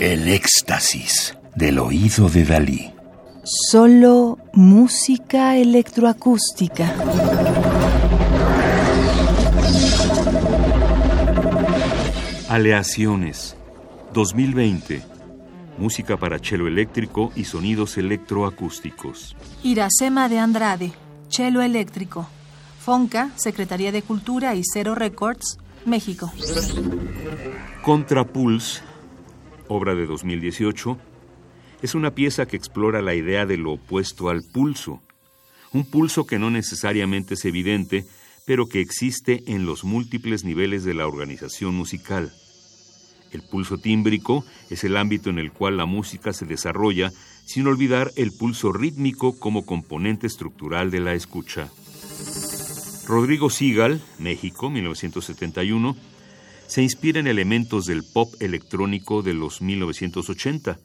[0.00, 2.90] El éxtasis del oído de Dalí.
[3.44, 6.94] Solo música electroacústica.
[12.48, 13.58] Aleaciones
[14.14, 15.02] 2020.
[15.76, 19.36] Música para cello eléctrico y sonidos electroacústicos.
[19.62, 20.92] Iracema de Andrade,
[21.28, 22.26] cello eléctrico.
[22.78, 26.32] Fonca, Secretaría de Cultura y Cero Records, México.
[27.82, 28.80] Contrapulse,
[29.70, 30.98] obra de 2018,
[31.80, 35.00] es una pieza que explora la idea de lo opuesto al pulso.
[35.72, 38.04] Un pulso que no necesariamente es evidente,
[38.46, 42.32] pero que existe en los múltiples niveles de la organización musical.
[43.30, 47.12] El pulso tímbrico es el ámbito en el cual la música se desarrolla,
[47.46, 51.70] sin olvidar el pulso rítmico como componente estructural de la escucha.
[53.06, 55.96] Rodrigo Sigal, México, 1971,
[56.70, 60.78] se inspira en elementos del pop electrónico de los 1980,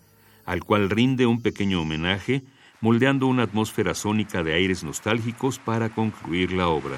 [0.44, 2.42] al cual rinde un pequeño homenaje,
[2.82, 6.98] moldeando una atmósfera sónica de aires nostálgicos para concluir la obra.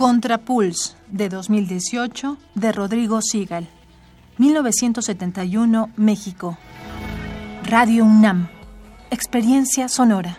[0.00, 3.68] Contrapulse de 2018 de Rodrigo Sigal.
[4.38, 6.56] 1971, México.
[7.64, 8.48] Radio UNAM.
[9.10, 10.38] Experiencia sonora.